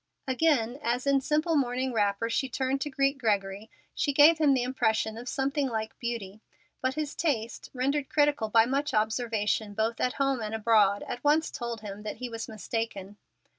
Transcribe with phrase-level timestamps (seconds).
[0.27, 4.63] Again, as in simple morning wrapper she turned to greet Gregory, she gave him the
[4.63, 6.41] impression of something like beauty.
[6.81, 11.51] But his taste, rendered critical by much observation both at home and abroad, at once
[11.51, 13.17] told him that he was mistaken.